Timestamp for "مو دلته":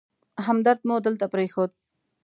0.87-1.25